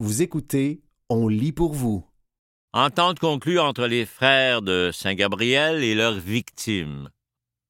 [0.00, 2.06] Vous écoutez, on lit pour vous.
[2.72, 7.10] Entente conclue entre les frères de Saint-Gabriel et leurs victimes.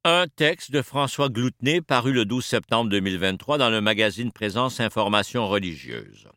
[0.05, 5.49] Un texte de François Gloutenay paru le 12 septembre 2023 dans le magazine Présence Information
[5.49, 6.29] religieuse.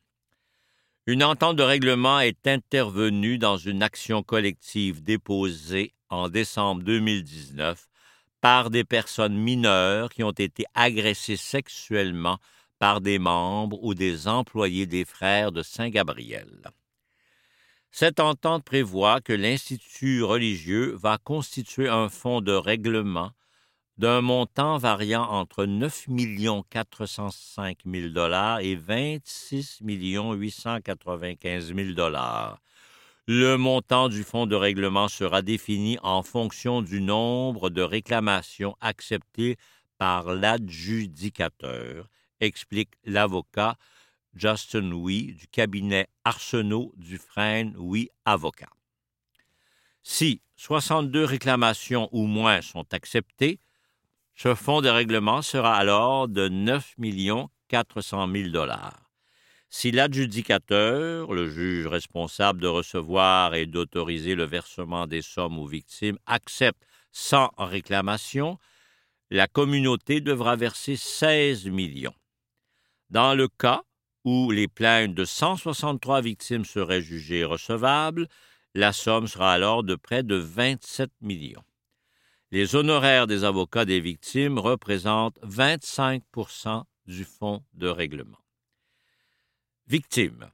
[1.07, 7.89] Une entente de règlement est intervenue dans une action collective déposée en décembre 2019
[8.39, 12.37] par des personnes mineures qui ont été agressées sexuellement
[12.82, 16.50] par des membres ou des employés des frères de Saint-Gabriel.
[17.91, 23.34] Cette entente prévoit que l'Institut religieux va constituer un fonds de règlement
[23.99, 26.08] d'un montant variant entre 9
[26.72, 32.09] 405 000 et 26 895 000
[33.27, 39.58] Le montant du fonds de règlement sera défini en fonction du nombre de réclamations acceptées
[40.00, 42.08] par l'adjudicateur,
[42.41, 43.77] explique l'avocat
[44.36, 48.70] Justin Wee du cabinet Arsenault Dufresne Wee Avocat.
[50.03, 53.59] Si 62 réclamations ou moins sont acceptées,
[54.36, 56.95] ce fonds de règlement sera alors de 9
[57.67, 58.67] 400 000
[59.70, 66.17] Si l'adjudicateur, le juge responsable de recevoir et d'autoriser le versement des sommes aux victimes,
[66.26, 68.58] accepte sans réclamation,
[69.30, 72.16] la communauté devra verser 16 millions.
[73.12, 73.84] Dans le cas
[74.23, 78.30] où les plaintes de 163 victimes seraient jugées recevables,
[78.73, 81.66] la somme sera alors de près de 27 millions.
[82.52, 88.39] Les honoraires des avocats des victimes représentent 25% du fonds de règlement.
[89.88, 90.50] Victimes.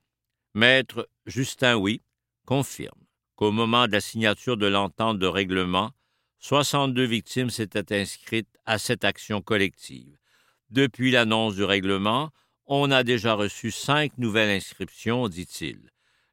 [0.56, 2.02] Maître Justin Oui
[2.48, 5.92] confirme qu'au moment de la signature de l'entente de règlement,
[6.40, 10.18] 62 victimes s'étaient inscrites à cette action collective.
[10.72, 12.32] Depuis l'annonce du règlement,
[12.68, 15.80] on a déjà reçu cinq nouvelles inscriptions, dit-il.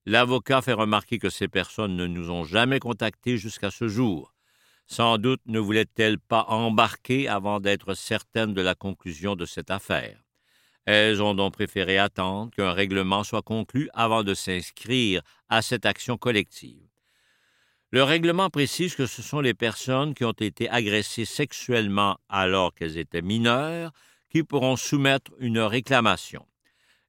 [0.07, 4.35] L'avocat fait remarquer que ces personnes ne nous ont jamais contactés jusqu'à ce jour.
[4.87, 10.23] Sans doute ne voulait-elle pas embarquer avant d'être certaine de la conclusion de cette affaire.
[10.85, 16.19] Elles ont donc préféré attendre qu'un règlement soit conclu avant de s'inscrire à cette action
[16.19, 16.87] collective.
[17.91, 22.99] Le règlement précise que ce sont les personnes qui ont été agressées sexuellement alors qu'elles
[22.99, 23.93] étaient mineures
[24.43, 26.47] pourront soumettre une réclamation.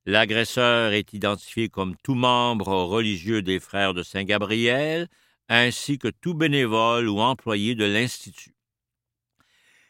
[0.05, 5.07] L'agresseur est identifié comme tout membre religieux des frères de Saint-Gabriel,
[5.49, 8.53] ainsi que tout bénévole ou employé de l'Institut.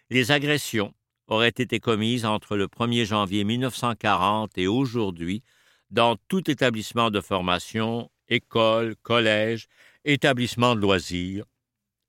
[0.09, 0.93] Les agressions
[1.27, 5.43] auraient été commises entre le 1er janvier 1940 et aujourd'hui
[5.89, 9.67] dans tout établissement de formation, école, collège,
[10.03, 11.45] établissement de loisirs,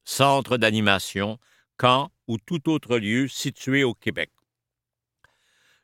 [0.04, 1.38] centre d'animation,
[1.76, 4.30] camp ou tout autre lieu situé au Québec.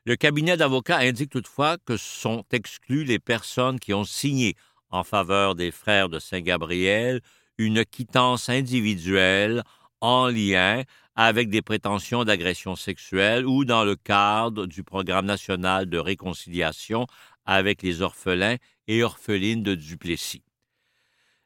[0.05, 4.55] Le cabinet d'avocats indique toutefois que sont exclues les personnes qui ont signé
[4.89, 7.21] en faveur des frères de Saint-Gabriel
[7.57, 9.63] une quittance individuelle
[10.01, 10.83] en lien
[11.15, 17.07] avec des prétentions d'agression sexuelle ou dans le cadre du programme national de réconciliation
[17.45, 18.57] avec les orphelins
[18.89, 20.43] et orphelines de Duplessis.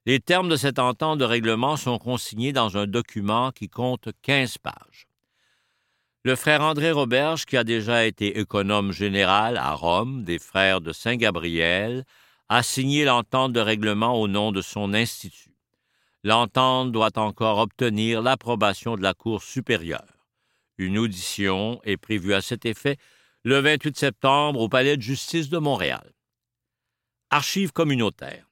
[0.08, 4.58] Les termes de cette entente de règlement sont consignés dans un document qui compte 15
[4.58, 5.08] pages.
[6.24, 10.92] Le frère André Roberge, qui a déjà été économe général à Rome des frères de
[10.92, 12.04] Saint-Gabriel,
[12.50, 15.56] a signé l'entente de règlement au nom de son institut.
[16.24, 20.18] L'entente doit encore obtenir l'approbation de la Cour supérieure.
[20.78, 22.98] Une audition est prévue à cet effet
[23.44, 26.12] le 28 septembre au Palais de justice de Montréal.
[27.30, 28.47] Archives communautaires.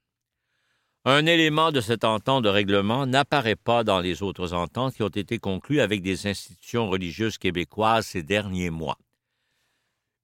[1.07, 5.07] Un élément de cette entente de règlement n'apparaît pas dans les autres ententes qui ont
[5.07, 8.97] été conclues avec des institutions religieuses québécoises ces derniers mois.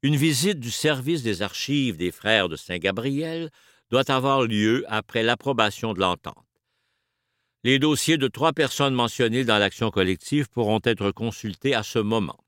[0.01, 3.51] Une visite du service des archives des frères de Saint-Gabriel
[3.91, 6.47] doit avoir lieu après l'approbation de l'entente.
[7.63, 12.43] Les dossiers de trois personnes mentionnées dans l'action collective pourront être consultés à ce moment.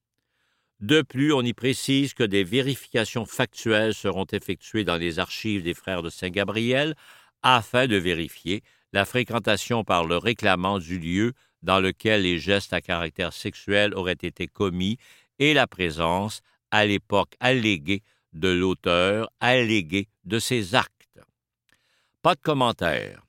[0.80, 5.76] De plus, on y précise que des vérifications factuelles seront effectuées dans les archives des
[5.76, 6.96] frères de Saint-Gabriel
[7.44, 8.64] afin de vérifier
[8.94, 14.14] la fréquentation par le réclamant du lieu dans lequel les gestes à caractère sexuel auraient
[14.14, 14.98] été commis
[15.40, 16.42] et la présence,
[16.72, 18.04] à l'époque alléguée,
[18.34, 21.20] de l'auteur allégué de ces actes.
[22.22, 23.24] Pas de commentaire.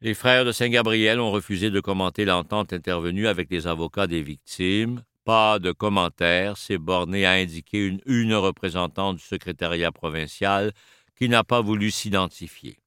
[0.00, 5.02] Les frères de Saint-Gabriel ont refusé de commenter l'entente intervenue avec les avocats des victimes.
[5.24, 10.72] Pas de commentaire, c'est borné à indiquer une représentante du secrétariat provincial
[11.16, 12.79] qui n'a pas voulu s'identifier.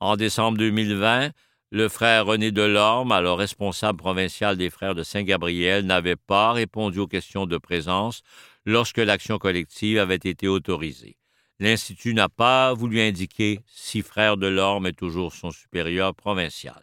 [0.00, 1.32] En décembre 2020,
[1.72, 7.08] le frère René Delorme, alors responsable provincial des frères de Saint-Gabriel, n'avait pas répondu aux
[7.08, 8.22] questions de présence
[8.64, 11.16] lorsque l'action collective avait été autorisée.
[11.58, 16.80] L'Institut n'a pas voulu indiquer si Frère de l'Orme est toujours son supérieur provincial.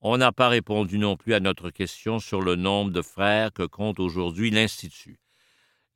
[0.00, 3.64] On n'a pas répondu non plus à notre question sur le nombre de frères que
[3.64, 5.20] compte aujourd'hui l'Institut.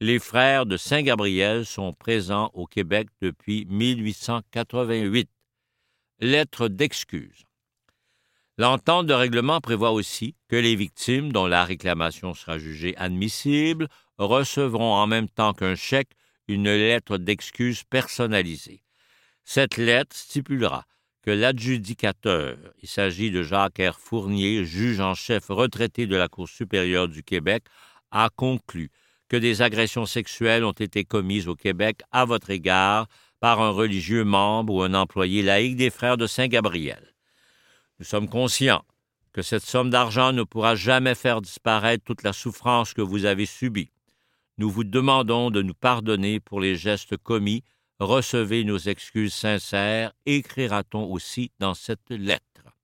[0.01, 5.31] Les frères de Saint-Gabriel sont présents au Québec depuis 1888.
[6.25, 7.47] Lettre d'excuse.
[8.57, 13.89] L'entente de règlement prévoit aussi que les victimes dont la réclamation sera jugée admissible
[14.19, 16.13] recevront en même temps qu'un chèque
[16.47, 18.85] une lettre d'excuse personnalisée.
[19.43, 20.85] Cette lettre stipulera
[21.23, 23.99] que l'adjudicateur, il s'agit de Jacques R.
[23.99, 27.65] Fournier, juge en chef retraité de la Cour supérieure du Québec,
[28.13, 28.93] a conclu
[29.29, 33.09] que des agressions sexuelles ont été commises au Québec à votre égard
[33.43, 37.12] par un religieux membre ou un employé laïque des frères de Saint-Gabriel.
[37.99, 38.85] Nous sommes conscients
[39.33, 43.47] que cette somme d'argent ne pourra jamais faire disparaître toute la souffrance que vous avez
[43.47, 43.91] subie.
[44.59, 47.65] Nous vous demandons de nous pardonner pour les gestes commis
[47.99, 52.77] Recevez nos excuses sincères, écrira-t-on aussi dans cette lettre.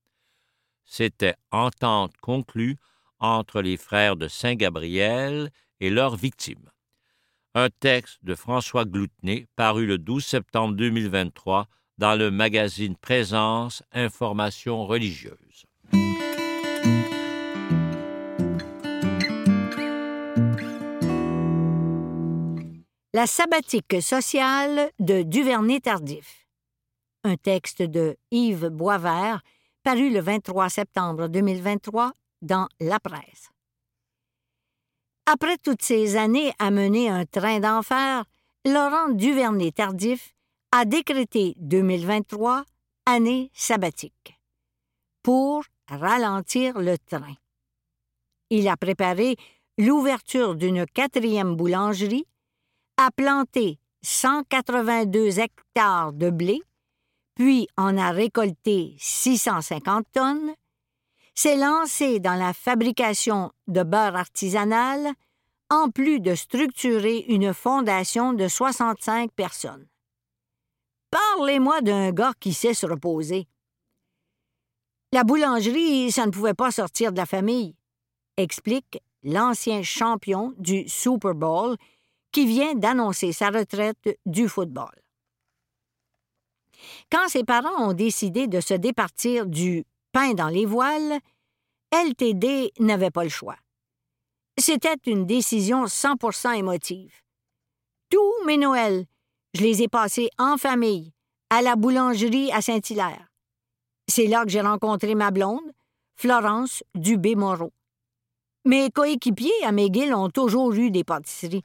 [0.84, 2.78] C'était entente conclue
[3.20, 6.68] entre les frères de Saint-Gabriel et leurs victimes.
[7.60, 11.66] Un texte de François Gloutenay paru le 12 septembre 2023
[11.98, 15.66] dans le magazine Présence Information religieuse.
[23.12, 26.46] La sabbatique sociale de Duvernay-Tardif.
[27.24, 29.42] Un texte de Yves Boisvert,
[29.82, 33.50] paru le 23 septembre 2023 dans La Presse.
[35.30, 38.24] Après toutes ces années à mener un train d'enfer,
[38.64, 40.34] Laurent Duvernay-Tardif
[40.72, 42.64] a décrété 2023
[43.04, 44.40] année sabbatique
[45.22, 47.34] pour ralentir le train.
[48.48, 49.36] Il a préparé
[49.76, 52.26] l'ouverture d'une quatrième boulangerie
[52.96, 56.62] a planté 182 hectares de blé,
[57.34, 60.54] puis en a récolté 650 tonnes,
[61.38, 65.12] s'est lancé dans la fabrication de beurre artisanal,
[65.70, 69.86] en plus de structurer une fondation de 65 personnes.
[71.12, 73.46] Parlez-moi d'un gars qui sait se reposer.
[75.12, 77.76] La boulangerie, ça ne pouvait pas sortir de la famille,
[78.36, 81.76] explique l'ancien champion du Super Bowl
[82.32, 84.90] qui vient d'annoncer sa retraite du football.
[87.12, 89.84] Quand ses parents ont décidé de se départir du
[90.34, 91.18] dans les voiles,
[91.92, 93.56] LTD n'avait pas le choix.
[94.58, 97.14] C'était une décision 100% émotive.
[98.10, 99.06] Tous mes Noëls,
[99.54, 101.12] je les ai passés en famille,
[101.50, 103.28] à la boulangerie à Saint-Hilaire.
[104.08, 105.72] C'est là que j'ai rencontré ma blonde,
[106.16, 107.72] Florence Dubé-Moreau.
[108.64, 111.64] Mes coéquipiers à McGill ont toujours eu des pâtisseries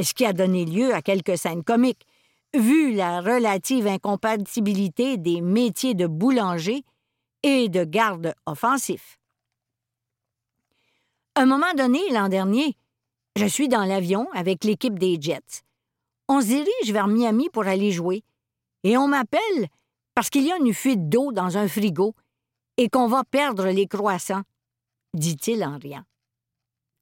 [0.00, 2.06] ce qui a donné lieu à quelques scènes comiques,
[2.54, 6.84] vu la relative incompatibilité des métiers de boulanger
[7.42, 9.18] et de garde offensif.
[11.34, 12.76] Un moment donné, l'an dernier,
[13.36, 15.62] je suis dans l'avion avec l'équipe des Jets.
[16.28, 18.22] On se dirige vers Miami pour aller jouer,
[18.84, 19.68] et on m'appelle
[20.14, 22.14] parce qu'il y a une fuite d'eau dans un frigo
[22.76, 24.42] et qu'on va perdre les croissants,
[25.14, 26.04] dit-il en riant.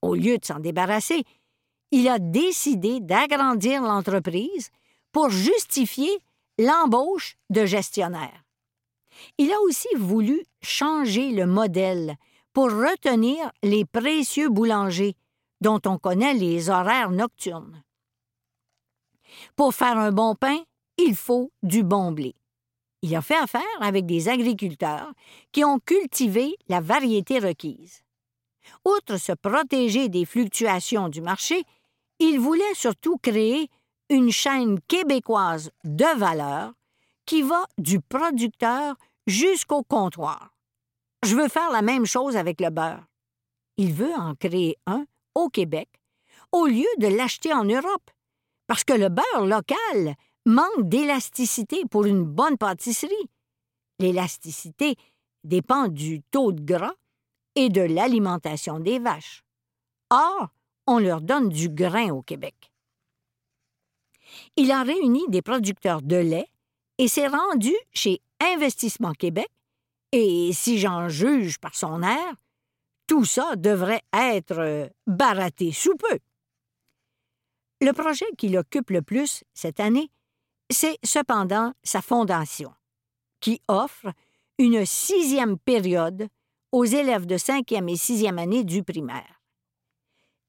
[0.03, 1.25] Au lieu de s'en débarrasser,
[1.91, 4.71] il a décidé d'agrandir l'entreprise
[5.13, 6.11] pour justifier
[6.59, 8.45] l'embauche de gestionnaires.
[9.39, 12.17] Il a aussi voulu changer le modèle
[12.53, 15.17] pour retenir les précieux boulangers
[15.61, 17.83] dont on connaît les horaires nocturnes.
[19.57, 20.59] Pour faire un bon pain,
[20.99, 22.35] il faut du bon blé.
[23.03, 25.13] Il a fait affaire avec des agriculteurs
[25.53, 28.03] qui ont cultivé la variété requise.
[28.85, 31.65] Outre se protéger des fluctuations du marché,
[32.19, 33.71] il voulait surtout créer
[34.11, 36.73] une chaîne québécoise de valeur
[37.25, 38.97] qui va du producteur
[39.31, 40.53] jusqu'au comptoir.
[41.25, 43.07] Je veux faire la même chose avec le beurre.
[43.77, 45.89] Il veut en créer un au Québec
[46.53, 48.11] au lieu de l'acheter en Europe,
[48.67, 53.31] parce que le beurre local manque d'élasticité pour une bonne pâtisserie.
[53.99, 54.97] L'élasticité
[55.45, 56.95] dépend du taux de gras
[57.55, 59.45] et de l'alimentation des vaches.
[60.11, 60.49] Or,
[60.87, 62.73] on leur donne du grain au Québec.
[64.57, 66.49] Il a réuni des producteurs de lait
[67.01, 69.49] et s'est rendu chez Investissement Québec,
[70.13, 72.35] et si j'en juge par son air,
[73.07, 76.19] tout ça devrait être euh, baraté sous peu.
[77.81, 80.11] Le projet qui l'occupe le plus cette année,
[80.69, 82.71] c'est cependant sa fondation,
[83.41, 84.13] qui offre
[84.59, 86.29] une sixième période
[86.71, 89.41] aux élèves de cinquième et sixième année du primaire.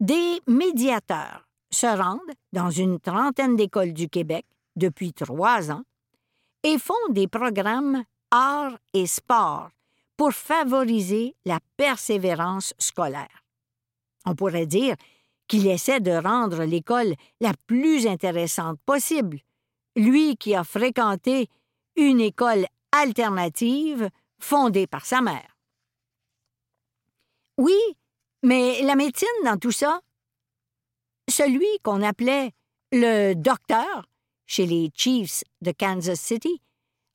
[0.02, 2.20] Des médiateurs se rendent
[2.52, 5.84] dans une trentaine d'écoles du Québec depuis trois ans
[6.64, 9.70] et font des programmes arts et sport
[10.18, 13.44] pour favoriser la persévérance scolaire.
[14.26, 14.96] On pourrait dire
[15.48, 19.40] qu'il essaie de rendre l'école la plus intéressante possible,
[19.96, 21.50] lui qui a fréquenté
[21.96, 25.58] une école alternative fondée par sa mère.
[27.58, 27.78] Oui,
[28.44, 30.02] mais la médecine dans tout ça,
[31.30, 32.52] celui qu'on appelait
[32.92, 34.06] le docteur
[34.52, 36.62] chez les Chiefs de Kansas City,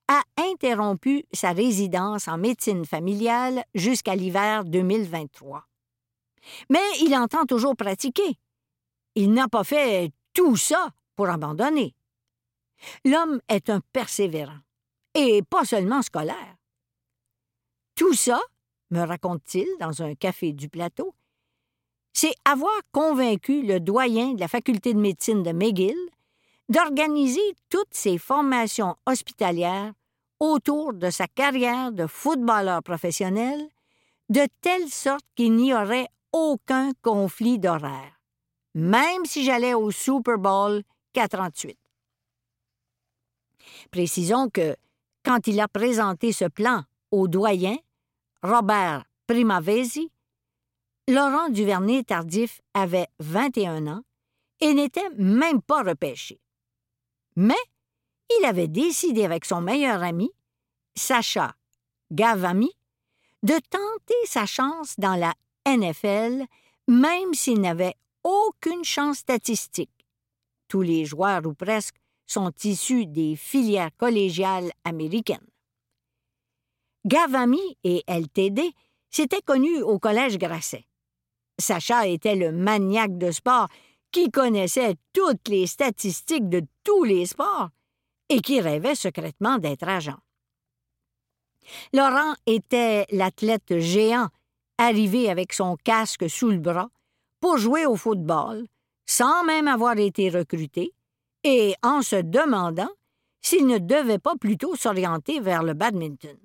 [0.07, 5.63] a interrompu sa résidence en médecine familiale jusqu'à l'hiver 2023.
[6.71, 8.39] Mais il entend toujours pratiquer.
[9.13, 11.93] Il n'a pas fait tout ça pour abandonner.
[13.05, 14.61] L'homme est un persévérant,
[15.13, 16.55] et pas seulement scolaire.
[17.93, 18.41] Tout ça,
[18.89, 21.13] me raconte-t-il dans un café du plateau,
[22.13, 25.97] c'est avoir convaincu le doyen de la faculté de médecine de McGill
[26.69, 29.93] d'organiser toutes ses formations hospitalières
[30.39, 33.69] autour de sa carrière de footballeur professionnel,
[34.29, 38.19] de telle sorte qu'il n'y aurait aucun conflit d'horaire,
[38.75, 40.83] même si j'allais au Super Bowl
[41.13, 41.77] 48.
[43.91, 44.75] Précisons que,
[45.23, 47.77] quand il a présenté ce plan au doyen,
[48.43, 50.11] Robert Primavesi,
[51.07, 54.03] Laurent Duvernay-Tardif avait 21 ans
[54.59, 56.39] et n'était même pas repêché.
[57.37, 57.53] Mais
[58.39, 60.31] il avait décidé avec son meilleur ami,
[60.95, 61.55] Sacha
[62.11, 62.71] Gavami,
[63.43, 65.35] de tenter sa chance dans la
[65.67, 66.45] NFL,
[66.87, 70.07] même s'il n'avait aucune chance statistique.
[70.67, 75.47] Tous les joueurs ou presque sont issus des filières collégiales américaines.
[77.05, 78.73] Gavami et LTD
[79.11, 80.87] s'étaient connus au Collège Grasset.
[81.59, 83.67] Sacha était le maniaque de sport
[84.11, 87.69] qui connaissait toutes les statistiques de tous les sports
[88.29, 90.17] et qui rêvait secrètement d'être agent.
[91.93, 94.29] Laurent était l'athlète géant
[94.77, 96.89] arrivé avec son casque sous le bras
[97.39, 98.65] pour jouer au football
[99.05, 100.93] sans même avoir été recruté
[101.43, 102.89] et en se demandant
[103.41, 106.37] s'il ne devait pas plutôt s'orienter vers le badminton.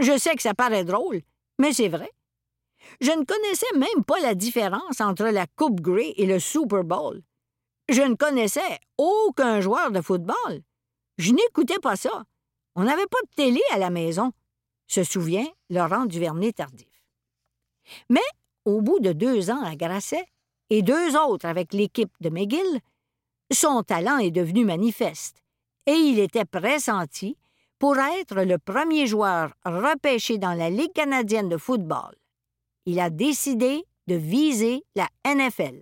[0.00, 1.20] Je sais que ça paraît drôle,
[1.58, 2.10] mais c'est vrai.
[3.00, 7.22] Je ne connaissais même pas la différence entre la Coupe Grey et le Super Bowl.
[7.88, 10.62] Je ne connaissais aucun joueur de football.
[11.18, 12.24] Je n'écoutais pas ça.
[12.76, 14.32] On n'avait pas de télé à la maison,
[14.86, 16.86] se souvient Laurent Duvernay-Tardif.
[18.08, 18.20] Mais,
[18.64, 20.24] au bout de deux ans à Grasset
[20.70, 22.80] et deux autres avec l'équipe de McGill,
[23.52, 25.42] son talent est devenu manifeste
[25.86, 27.36] et il était pressenti
[27.78, 32.14] pour être le premier joueur repêché dans la Ligue canadienne de football.
[32.90, 35.80] Il a décidé de viser la NFL.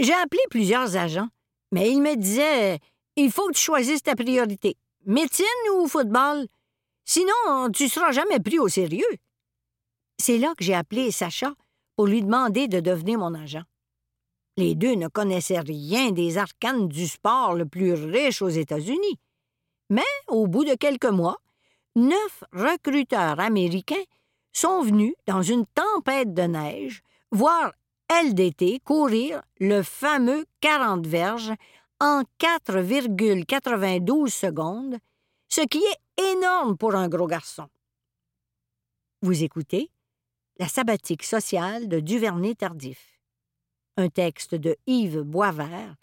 [0.00, 1.28] J'ai appelé plusieurs agents,
[1.70, 2.80] mais ils me disaient
[3.14, 6.48] Il faut que tu choisisses ta priorité, médecine ou football,
[7.04, 9.14] sinon tu ne seras jamais pris au sérieux.
[10.18, 11.54] C'est là que j'ai appelé Sacha
[11.94, 13.62] pour lui demander de devenir mon agent.
[14.56, 19.20] Les deux ne connaissaient rien des arcanes du sport le plus riche aux États-Unis.
[19.88, 21.38] Mais, au bout de quelques mois,
[21.94, 24.02] neuf recruteurs américains
[24.52, 27.72] sont venus, dans une tempête de neige, voir
[28.10, 31.52] LDT courir le fameux 40 verges
[32.00, 34.98] en 4,92 secondes,
[35.48, 37.68] ce qui est énorme pour un gros garçon.
[39.22, 39.90] Vous écoutez
[40.58, 43.20] La sabbatique sociale de Duvernay-Tardif,
[43.96, 45.94] un texte de Yves Boisvert,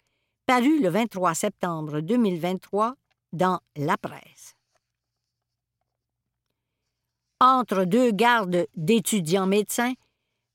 [0.46, 2.94] paru le 23 septembre 2023
[3.32, 4.57] dans La Presse.
[7.40, 9.94] Entre deux gardes d'étudiants médecins,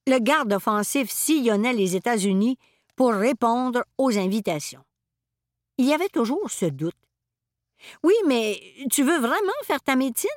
[0.05, 2.57] le garde offensif sillonnait les États-Unis
[2.95, 4.83] pour répondre aux invitations.
[5.77, 6.95] Il y avait toujours ce doute.
[8.03, 8.61] Oui, mais
[8.91, 10.29] tu veux vraiment faire ta médecine?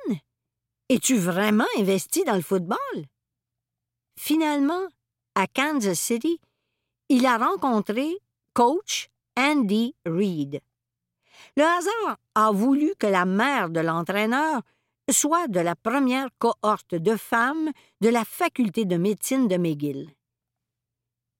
[0.89, 2.77] Es-tu vraiment investi dans le football?
[4.17, 4.87] Finalement,
[5.35, 6.39] à Kansas City,
[7.09, 8.17] il a rencontré
[8.53, 10.61] coach Andy Reid.
[11.55, 14.61] Le hasard a voulu que la mère de l'entraîneur
[15.11, 17.71] soit de la première cohorte de femmes
[18.01, 20.09] de la faculté de médecine de McGill.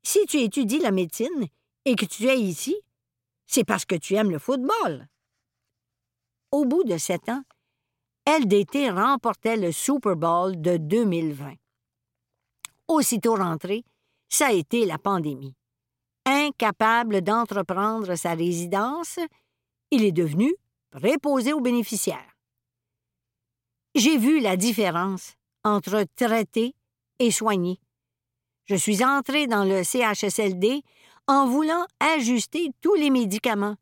[0.04, 1.48] Si tu étudies la médecine
[1.86, 2.78] et que tu es ici,
[3.46, 5.08] c'est parce que tu aimes le football.
[6.52, 7.44] Au bout de sept ans,
[8.26, 11.54] LDT remportait le Super Bowl de 2020.
[12.88, 13.84] Aussitôt rentré,
[14.30, 15.56] ça a été la pandémie.
[16.26, 19.20] Incapable d'entreprendre sa résidence,
[19.92, 20.54] il est devenu
[20.92, 22.37] préposé aux bénéficiaires.
[23.98, 26.76] J'ai vu la différence entre traiter
[27.18, 27.80] et soigner.
[28.66, 30.84] Je suis entré dans le CHSLD
[31.26, 33.76] en voulant ajuster tous les médicaments,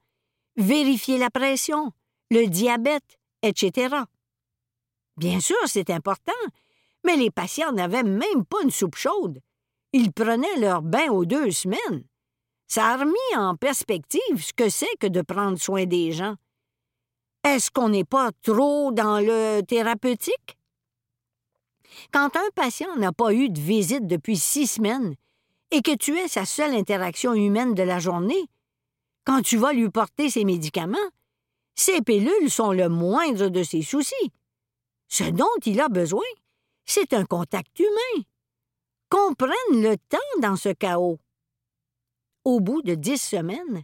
[0.55, 1.91] vérifier la pression,
[2.31, 3.93] le diabète, etc.
[5.17, 6.31] Bien sûr, c'est important,
[7.03, 9.41] mais les patients n'avaient même pas une soupe chaude.
[9.91, 12.05] Ils prenaient leur bain aux deux semaines.
[12.67, 16.37] Ça a remis en perspective ce que c'est que de prendre soin des gens.
[17.45, 20.57] Est-ce qu'on n'est pas trop dans le thérapeutique?
[22.11, 25.13] Quand un patient n'a pas eu de visite depuis six semaines
[25.69, 28.49] et que tu es sa seule interaction humaine de la journée,
[29.25, 30.97] quand tu vas lui porter ses médicaments,
[31.75, 34.31] ces pilules sont le moindre de ses soucis.
[35.07, 36.25] Ce dont il a besoin,
[36.83, 38.23] c'est un contact humain.
[39.07, 41.19] Qu'on prenne le temps dans ce chaos.
[42.43, 43.83] Au bout de dix semaines,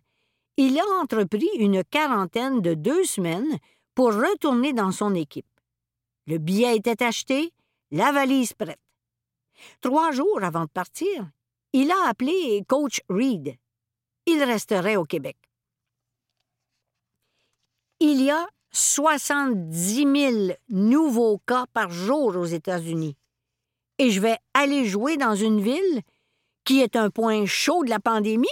[0.63, 3.57] il a entrepris une quarantaine de deux semaines
[3.95, 5.47] pour retourner dans son équipe.
[6.27, 7.51] Le billet était acheté,
[7.89, 8.79] la valise prête.
[9.81, 11.31] Trois jours avant de partir,
[11.73, 13.55] il a appelé coach Reed.
[14.27, 15.35] Il resterait au Québec.
[17.99, 23.17] Il y a 70 000 nouveaux cas par jour aux États-Unis.
[23.97, 26.01] Et je vais aller jouer dans une ville
[26.65, 28.47] qui est un point chaud de la pandémie?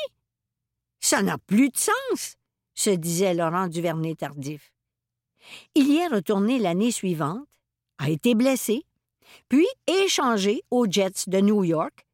[0.99, 2.35] Ça n'a plus de sens,
[2.73, 4.73] se disait Laurent Duvernay-Tardif.
[5.75, 7.47] Il y est retourné l'année suivante,
[7.97, 8.85] a été blessé,
[9.47, 12.05] puis échangé aux Jets de New York,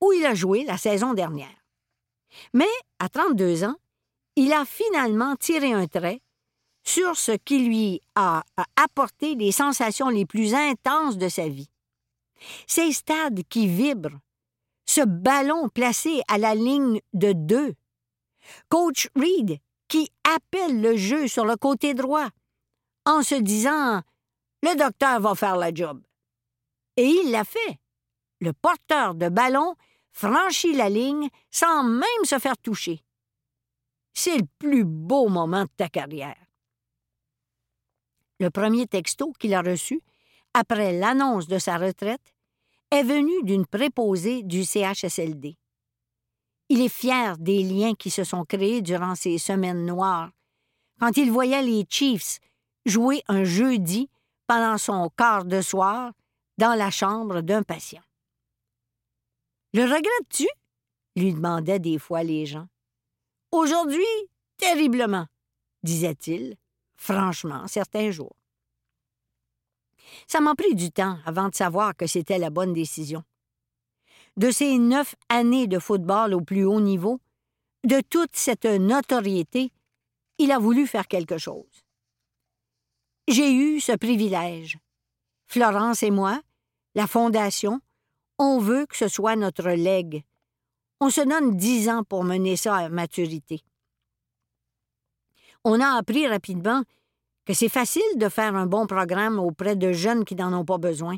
[0.00, 1.64] où il a joué la saison dernière.
[2.52, 2.66] Mais,
[2.98, 3.76] à 32 ans,
[4.36, 6.20] il a finalement tiré un trait
[6.84, 8.44] sur ce qui lui a
[8.76, 11.70] apporté les sensations les plus intenses de sa vie.
[12.66, 14.18] Ces stades qui vibrent,
[14.86, 17.74] ce ballon placé à la ligne de deux,
[18.68, 22.28] Coach Reed qui appelle le jeu sur le côté droit
[23.04, 24.02] en se disant
[24.62, 26.02] Le docteur va faire la job.
[26.96, 27.78] Et il l'a fait.
[28.40, 29.74] Le porteur de ballon
[30.12, 33.02] franchit la ligne sans même se faire toucher.
[34.14, 36.36] C'est le plus beau moment de ta carrière.
[38.40, 40.00] Le premier texto qu'il a reçu,
[40.54, 42.34] après l'annonce de sa retraite,
[42.90, 45.56] est venu d'une préposée du CHSLD.
[46.68, 50.30] Il est fier des liens qui se sont créés durant ces semaines noires,
[51.00, 52.40] quand il voyait les Chiefs
[52.84, 54.10] jouer un jeudi
[54.46, 56.12] pendant son quart de soir
[56.58, 58.02] dans la chambre d'un patient.
[59.72, 60.48] Le regrettes-tu?
[61.16, 62.68] lui demandaient des fois les gens.
[63.50, 64.04] Aujourd'hui,
[64.56, 65.26] terriblement,
[65.82, 66.56] disait-il,
[66.96, 68.36] franchement, certains jours.
[70.26, 73.24] Ça m'a pris du temps avant de savoir que c'était la bonne décision.
[74.38, 77.20] De ces neuf années de football au plus haut niveau,
[77.82, 79.72] de toute cette notoriété,
[80.38, 81.82] il a voulu faire quelque chose.
[83.26, 84.78] J'ai eu ce privilège.
[85.48, 86.40] Florence et moi,
[86.94, 87.80] la Fondation,
[88.38, 90.22] on veut que ce soit notre legs.
[91.00, 93.64] On se donne dix ans pour mener ça à maturité.
[95.64, 96.84] On a appris rapidement
[97.44, 100.78] que c'est facile de faire un bon programme auprès de jeunes qui n'en ont pas
[100.78, 101.16] besoin.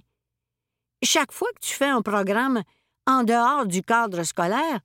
[1.03, 2.63] Chaque fois que tu fais un programme
[3.11, 4.81] en dehors du cadre scolaire,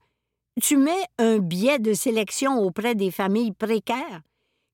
[0.60, 4.22] tu mets un biais de sélection auprès des familles précaires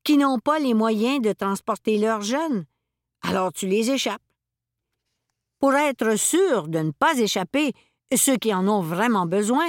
[0.05, 2.65] qui n'ont pas les moyens de transporter leurs jeunes.
[3.23, 4.23] Alors tu les échappes.
[5.61, 7.73] Pour être sûr de ne pas échapper
[8.15, 9.69] ceux qui en ont vraiment besoin,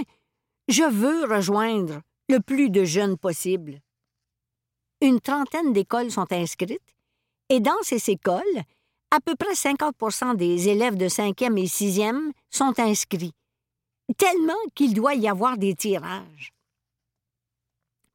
[0.67, 3.79] je veux rejoindre le plus de jeunes possible.
[5.01, 6.95] Une trentaine d'écoles sont inscrites
[7.49, 8.63] et dans ces écoles,
[9.11, 13.33] à peu près 50% des élèves de 5e et 6e sont inscrits,
[14.17, 16.53] tellement qu'il doit y avoir des tirages.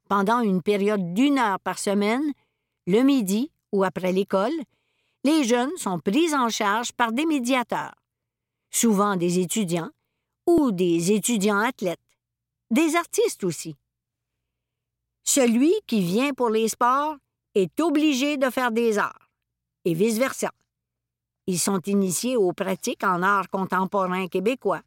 [0.08, 2.32] Pendant une période d'une heure par semaine,
[2.86, 4.54] le midi ou après l'école,
[5.24, 7.94] les jeunes sont pris en charge par des médiateurs,
[8.70, 9.90] souvent des étudiants
[10.46, 12.00] ou des étudiants athlètes,
[12.70, 13.76] des artistes aussi.
[15.24, 17.16] Celui qui vient pour les sports
[17.54, 19.28] est obligé de faire des arts,
[19.84, 20.50] et vice-versa.
[21.46, 24.82] Ils sont initiés aux pratiques en art contemporain québécois.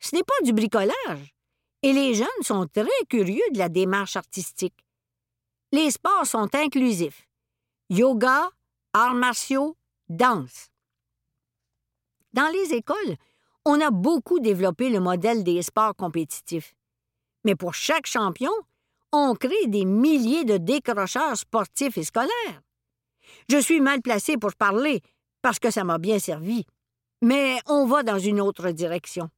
[0.00, 1.34] Ce n'est pas du bricolage,
[1.82, 4.84] et les jeunes sont très curieux de la démarche artistique.
[5.72, 7.28] Les sports sont inclusifs.
[7.90, 8.50] Yoga,
[8.92, 9.76] arts martiaux,
[10.08, 10.70] danse.
[12.32, 13.16] Dans les écoles,
[13.64, 16.74] on a beaucoup développé le modèle des sports compétitifs.
[17.44, 18.52] Mais pour chaque champion,
[19.12, 22.62] on crée des milliers de décrocheurs sportifs et scolaires.
[23.48, 25.02] Je suis mal placé pour parler
[25.42, 26.64] parce que ça m'a bien servi,
[27.22, 29.30] mais on va dans une autre direction.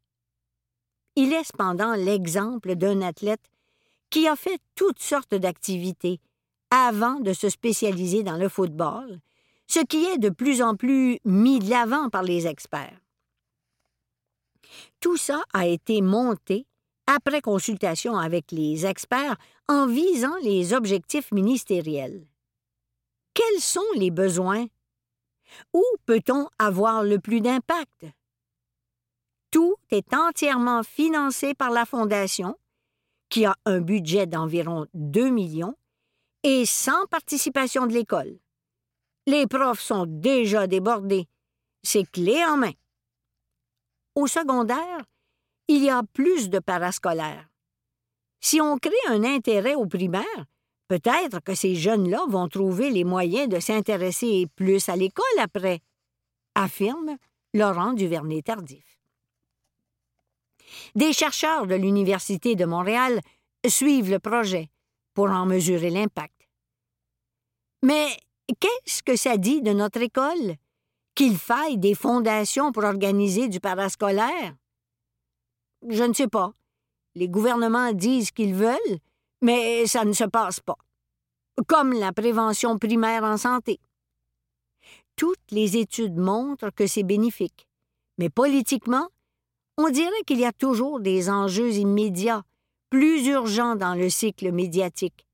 [1.17, 3.51] Il est cependant l'exemple d'un athlète
[4.11, 6.21] qui a fait toutes sortes d'activités
[6.71, 9.21] avant de se spécialiser dans le football,
[9.67, 12.99] ce qui est de plus en plus mis de l'avant par les experts.
[15.01, 16.67] Tout ça a été monté
[17.07, 19.37] après consultation avec les experts
[19.69, 22.27] en visant les objectifs ministériels.
[23.35, 24.67] Quels sont les besoins?
[25.75, 28.07] Où peut-on avoir le plus d'impact?
[29.53, 32.57] Tout est entièrement financé par la Fondation,
[33.29, 35.77] qui a un budget d'environ 2 millions,
[36.43, 38.39] et sans participation de l'école.
[39.27, 41.29] Les profs sont déjà débordés.
[41.83, 42.73] C'est clé en main.
[44.15, 45.05] Au secondaire,
[45.69, 47.47] il y a plus de parascolaires.
[48.41, 50.47] Si on crée un intérêt au primaire,
[50.89, 55.81] peut-être que ces jeunes-là vont trouver les moyens de s'intéresser plus à l'école après,
[56.55, 57.17] affirme
[57.53, 59.02] Laurent Duvernay-Tardif.
[60.95, 63.21] Des chercheurs de l'Université de Montréal
[63.67, 64.71] suivent le projet
[65.15, 66.49] pour en mesurer l'impact.
[67.83, 68.17] Mais
[68.61, 70.57] qu'est-ce que ça dit de notre école?
[71.15, 74.55] Qu'il faille des fondations pour organiser du parascolaire?
[75.89, 76.53] Je ne sais pas.
[77.15, 78.99] Les gouvernements disent qu'ils veulent,
[79.43, 80.79] mais ça ne se passe pas.
[81.67, 83.79] Comme la prévention primaire en santé.
[85.17, 87.69] Toutes les études montrent que c'est bénéfique,
[88.17, 89.09] mais politiquement,
[89.79, 92.43] on dirait qu'il y a toujours des enjeux immédiats,
[92.91, 95.27] plus urgents dans le cycle médiatique.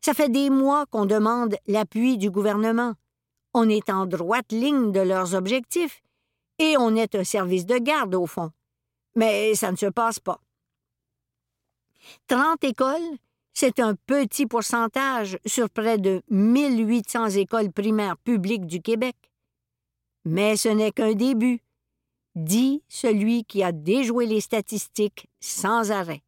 [0.00, 2.94] Ça fait des mois qu'on demande l'appui du gouvernement.
[3.54, 6.02] On est en droite ligne de leurs objectifs
[6.58, 8.50] et on est un service de garde au fond.
[9.16, 10.40] Mais ça ne se passe pas.
[12.28, 13.18] 30 écoles,
[13.52, 19.16] c'est un petit pourcentage sur près de 1800 écoles primaires publiques du Québec.
[20.24, 21.60] Mais ce n'est qu'un début
[22.38, 26.22] dit celui qui a déjoué les statistiques sans arrêt.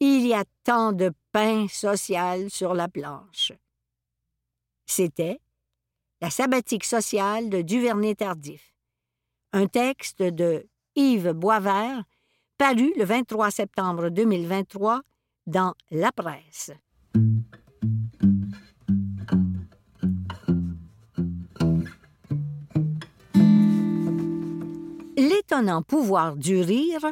[0.00, 3.52] Il y a tant de pain social sur la planche.
[4.86, 5.38] C'était
[6.20, 8.74] La sabbatique sociale de Duvernay-Tardif,
[9.52, 12.04] un texte de Yves Boisvert,
[12.58, 15.02] paru le 23 septembre 2023
[15.46, 16.70] dans La Presse.
[25.52, 27.04] L'étonnant pouvoir du rire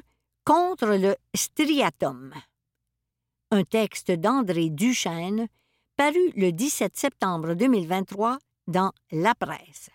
[0.44, 2.32] contre le striatum.
[3.50, 5.46] Un texte d'André Duchesne,
[5.94, 9.90] paru le 17 septembre 2023 dans La Presse.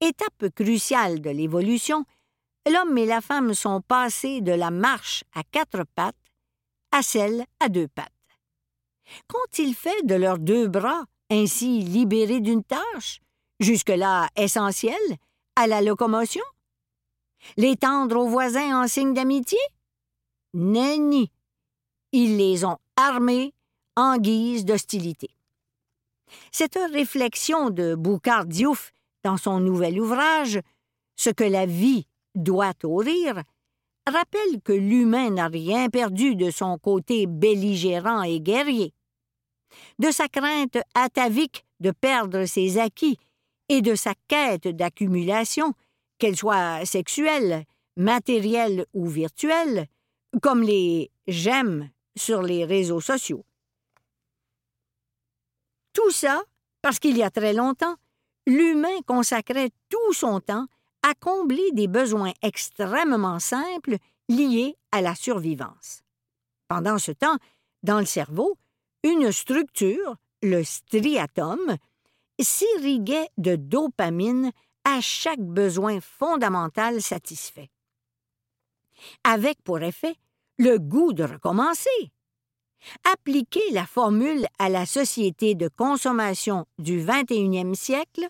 [0.00, 2.04] Étape cruciale de l'évolution,
[2.68, 6.16] l'homme et la femme sont passés de la marche à quatre pattes
[6.90, 8.10] à celle à deux pattes.
[9.28, 13.20] Qu'ont-ils fait de leurs deux bras, ainsi libérés d'une tâche,
[13.60, 15.16] jusque-là essentielle,
[15.54, 16.42] à la locomotion?
[17.56, 19.58] Les tendre aux voisins en signe d'amitié?
[20.54, 21.30] Nenni.
[22.12, 23.54] Ils les ont armés
[23.96, 25.30] en guise d'hostilité.
[26.52, 28.92] Cette réflexion de Boucard Diouf
[29.24, 30.60] dans son nouvel ouvrage,
[31.16, 33.42] Ce que la vie doit au rire,
[34.06, 38.94] rappelle que l'humain n'a rien perdu de son côté belligérant et guerrier,
[39.98, 43.18] de sa crainte atavique de perdre ses acquis
[43.68, 45.74] et de sa quête d'accumulation
[46.20, 47.64] qu'elles soient sexuelles,
[47.96, 49.88] matérielles ou virtuelles,
[50.40, 53.44] comme les j'aime sur les réseaux sociaux.
[55.92, 56.40] Tout ça
[56.82, 57.96] parce qu'il y a très longtemps,
[58.46, 60.66] l'humain consacrait tout son temps
[61.02, 63.96] à combler des besoins extrêmement simples
[64.28, 66.02] liés à la survivance.
[66.68, 67.36] Pendant ce temps,
[67.82, 68.56] dans le cerveau,
[69.02, 71.76] une structure, le striatum,
[72.38, 74.52] s'irriguait de dopamine
[74.84, 77.70] à chaque besoin fondamental satisfait.
[79.24, 80.14] Avec pour effet
[80.58, 82.12] le goût de recommencer.
[83.12, 88.26] Appliquer la formule à la société de consommation du 21e siècle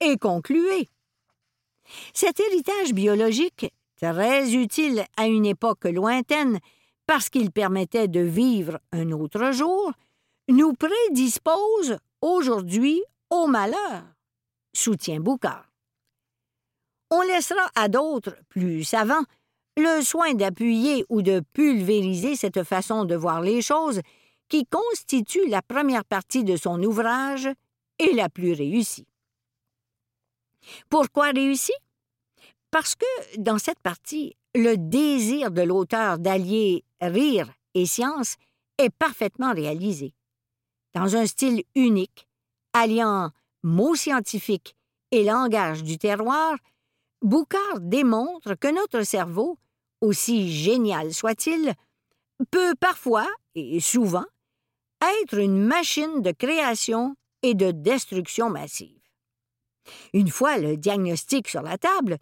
[0.00, 0.88] et concluer.
[2.12, 6.58] Cet héritage biologique, très utile à une époque lointaine
[7.06, 9.92] parce qu'il permettait de vivre un autre jour,
[10.48, 14.02] nous prédispose aujourd'hui au malheur,
[14.74, 15.68] soutient Boucard
[17.10, 19.24] on laissera à d'autres, plus savants,
[19.76, 24.00] le soin d'appuyer ou de pulvériser cette façon de voir les choses
[24.48, 27.48] qui constitue la première partie de son ouvrage
[27.98, 29.06] et la plus réussie.
[30.88, 31.72] Pourquoi réussie?
[32.70, 33.06] Parce que,
[33.38, 38.36] dans cette partie, le désir de l'auteur d'allier rire et science
[38.78, 40.14] est parfaitement réalisé.
[40.94, 42.28] Dans un style unique,
[42.72, 43.30] alliant
[43.62, 44.76] mots scientifiques
[45.10, 46.56] et langage du terroir,
[47.22, 49.58] Boucard démontre que notre cerveau,
[50.00, 51.74] aussi génial soit-il,
[52.50, 54.26] peut parfois, et souvent,
[55.22, 59.00] être une machine de création et de destruction massive.
[60.12, 62.18] Une fois le diagnostic sur la table,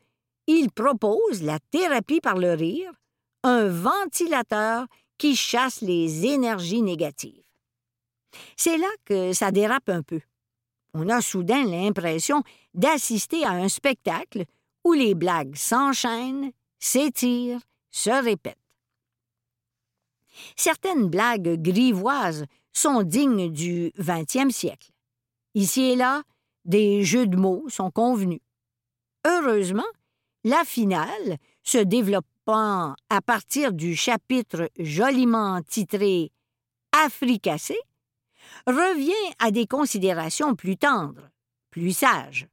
[0.46, 2.92] il propose la thérapie par le rire
[3.42, 4.86] un ventilateur
[5.18, 7.44] qui chasse les énergies négatives.
[8.56, 10.20] C'est là que ça dérape un peu.
[10.94, 12.42] On a soudain l'impression
[12.74, 14.44] d'assister à un spectacle
[14.86, 18.56] où les blagues s'enchaînent, s'étirent, se répètent.
[20.54, 24.92] Certaines blagues grivoises sont dignes du XXe siècle.
[25.54, 26.22] Ici et là,
[26.64, 28.38] des jeux de mots sont convenus.
[29.26, 29.90] Heureusement,
[30.44, 36.30] la finale, se développant à partir du chapitre joliment titré
[36.92, 37.76] Africacé,
[38.68, 41.28] revient à des considérations plus tendres,
[41.70, 42.46] plus sages.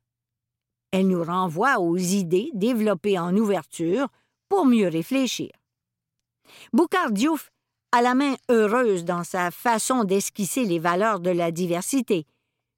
[0.94, 4.10] Elle nous renvoie aux idées développées en ouverture
[4.48, 5.50] pour mieux réfléchir.
[6.72, 7.50] Boucard Diouf
[7.92, 12.28] a la main heureuse dans sa façon d'esquisser les valeurs de la diversité,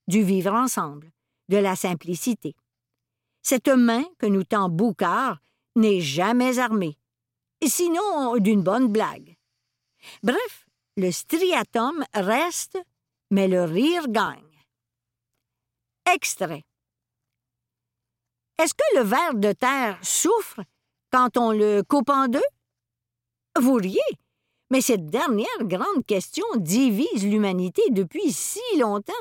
[0.08, 1.12] du vivre ensemble,
[1.50, 2.56] de la simplicité.
[3.44, 5.42] Cette main que nous tend Boucard
[5.76, 6.98] n'est jamais armée,
[7.68, 9.36] sinon d'une bonne blague.
[10.24, 12.78] Bref, le striatum reste,
[13.30, 14.40] mais le rire gagne.
[16.14, 16.64] Extrait.
[18.58, 20.62] Est-ce que le ver de terre souffre
[21.12, 22.40] quand on le coupe en deux?
[23.60, 24.00] Vous riez,
[24.70, 29.14] mais cette dernière grande question divise l'humanité depuis si longtemps.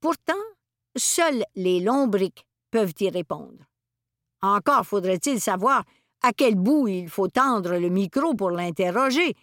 [0.00, 0.32] Pourtant,
[0.96, 3.64] seuls les lombriques peuvent y répondre.
[4.42, 5.84] Encore faudrait-il savoir
[6.22, 9.34] à quel bout il faut tendre le micro pour l'interroger,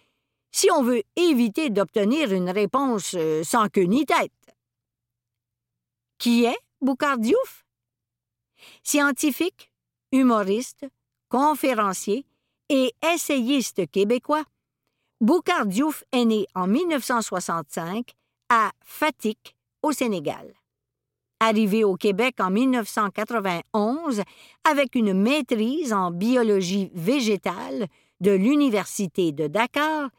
[0.50, 4.32] si on veut éviter d'obtenir une réponse euh, sans queue ni tête.
[6.18, 7.64] Qui est Boucard Diouf?
[8.82, 9.70] Scientifique,
[10.12, 10.86] humoriste,
[11.28, 12.24] conférencier
[12.68, 14.44] et essayiste québécois,
[15.20, 18.12] Boucard Diouf est né en 1965
[18.50, 20.54] à Fatik, au Sénégal.
[21.40, 24.22] Arrivé au Québec en 1991
[24.64, 27.86] avec une maîtrise en biologie végétale
[28.20, 30.10] de l'Université de Dakar,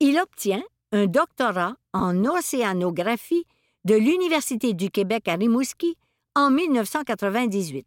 [0.00, 3.44] il obtient un doctorat en océanographie
[3.84, 5.96] de l'Université du Québec à Rimouski
[6.38, 7.84] en 1998.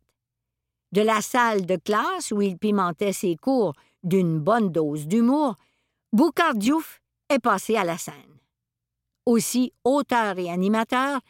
[0.92, 5.56] De la salle de classe où il pimentait ses cours d'une bonne dose d'humour,
[6.12, 8.40] Boucard Diouf est passé à la scène.
[9.26, 11.22] Aussi auteur et animateur,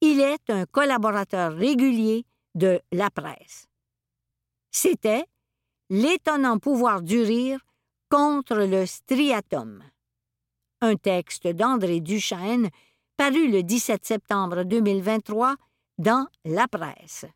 [0.00, 3.66] il est un collaborateur régulier de la presse.
[4.70, 5.24] C'était
[5.90, 7.58] L'étonnant pouvoir du rire
[8.10, 9.82] contre le striatum.
[10.82, 12.68] Un texte d'André Duchesne
[13.16, 15.56] paru le 17 septembre 2023
[15.98, 17.26] dans La Presse.